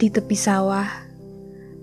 [0.00, 0.88] Di tepi sawah,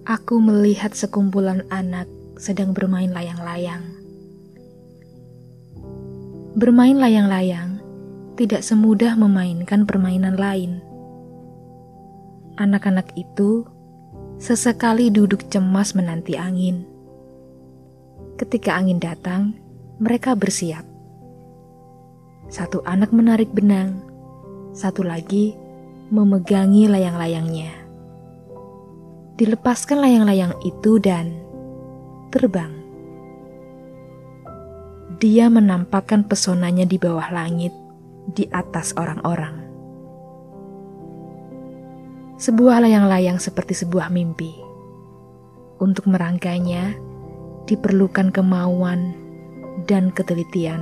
[0.02, 2.10] aku melihat sekumpulan anak
[2.42, 3.86] sedang bermain layang-layang.
[6.58, 7.78] Bermain layang-layang
[8.34, 10.82] tidak semudah memainkan permainan lain.
[12.58, 13.70] Anak-anak itu
[14.42, 16.90] sesekali duduk cemas menanti angin.
[18.42, 19.54] Ketika angin datang,
[20.02, 20.90] mereka bersiap.
[22.50, 24.02] Satu anak menarik benang,
[24.74, 25.54] satu lagi
[26.10, 27.87] memegangi layang-layangnya.
[29.38, 31.30] Dilepaskan layang-layang itu dan
[32.34, 32.74] terbang.
[35.22, 37.70] Dia menampakkan pesonanya di bawah langit,
[38.34, 39.62] di atas orang-orang.
[42.42, 44.58] Sebuah layang-layang seperti sebuah mimpi.
[45.78, 46.98] Untuk merangkainya,
[47.70, 49.14] diperlukan kemauan
[49.86, 50.82] dan ketelitian.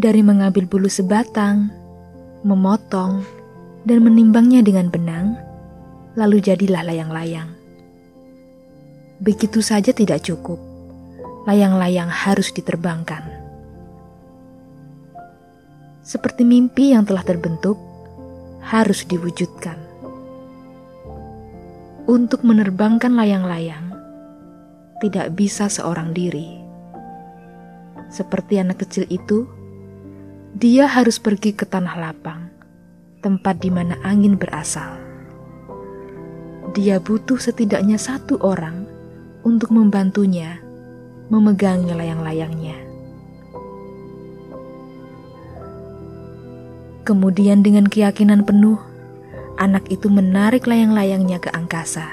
[0.00, 1.68] Dari mengambil bulu sebatang,
[2.48, 3.20] memotong,
[3.84, 5.49] dan menimbangnya dengan benang,
[6.18, 7.50] lalu jadilah layang-layang.
[9.20, 10.56] Begitu saja tidak cukup,
[11.44, 13.20] layang-layang harus diterbangkan.
[16.00, 17.76] Seperti mimpi yang telah terbentuk,
[18.64, 19.76] harus diwujudkan.
[22.08, 23.92] Untuk menerbangkan layang-layang,
[25.04, 26.58] tidak bisa seorang diri.
[28.10, 29.46] Seperti anak kecil itu,
[30.56, 32.50] dia harus pergi ke tanah lapang,
[33.22, 35.09] tempat di mana angin berasal.
[36.70, 38.86] Dia butuh setidaknya satu orang
[39.42, 40.62] untuk membantunya
[41.30, 42.78] memegangi layang-layangnya.
[47.02, 48.78] Kemudian dengan keyakinan penuh,
[49.58, 52.06] anak itu menarik layang-layangnya ke angkasa.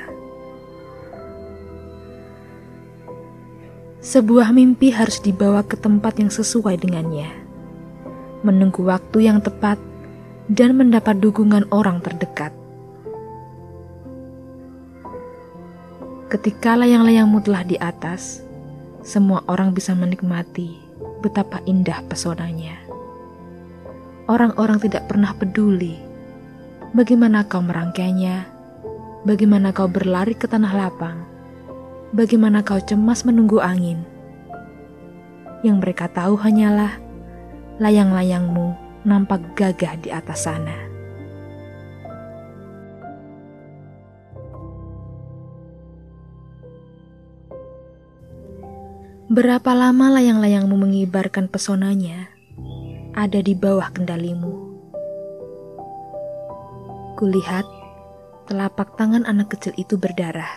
[4.02, 7.48] Sebuah mimpi harus dibawa ke tempat yang sesuai dengannya
[8.46, 9.76] menunggu waktu yang tepat,
[10.48, 12.54] dan mendapat dukungan orang terdekat.
[16.28, 18.44] Ketika layang-layangmu telah di atas,
[19.00, 20.76] semua orang bisa menikmati
[21.24, 22.76] betapa indah pesonanya.
[24.28, 25.96] Orang-orang tidak pernah peduli
[26.92, 28.44] bagaimana kau merangkainya,
[29.24, 31.24] bagaimana kau berlari ke tanah lapang,
[32.12, 34.04] bagaimana kau cemas menunggu angin.
[35.64, 37.00] Yang mereka tahu hanyalah
[37.80, 38.76] layang-layangmu
[39.08, 40.97] nampak gagah di atas sana.
[49.28, 52.32] Berapa lama layang-layangmu mengibarkan pesonanya
[53.12, 54.56] ada di bawah kendalimu?
[57.20, 57.68] Kulihat
[58.48, 60.48] telapak tangan anak kecil itu berdarah,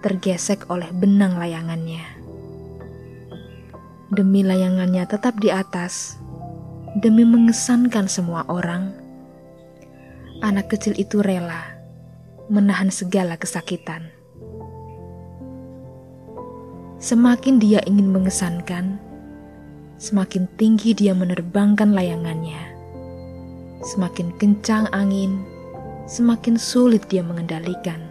[0.00, 2.20] tergesek oleh benang layangannya
[4.10, 6.18] demi layangannya tetap di atas,
[6.98, 8.90] demi mengesankan semua orang,
[10.42, 11.78] anak kecil itu rela
[12.50, 14.19] menahan segala kesakitan.
[17.00, 19.00] Semakin dia ingin mengesankan,
[19.96, 22.76] semakin tinggi dia menerbangkan layangannya.
[23.80, 25.40] Semakin kencang angin,
[26.04, 28.04] semakin sulit dia mengendalikan.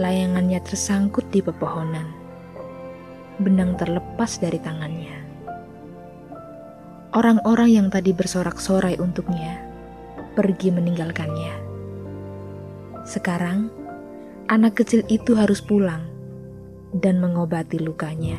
[0.00, 2.08] Layangannya tersangkut di pepohonan
[3.36, 5.16] benang terlepas dari tangannya.
[7.12, 9.60] Orang-orang yang tadi bersorak-sorai untuknya
[10.40, 11.52] pergi meninggalkannya.
[13.04, 13.68] Sekarang,
[14.48, 16.09] anak kecil itu harus pulang
[16.94, 18.38] dan mengobati lukanya.